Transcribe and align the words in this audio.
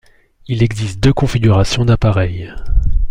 Il 0.47 0.63
existe 0.63 0.99
deux 0.99 1.13
configurations 1.13 1.85
d'appareil. 1.85 2.51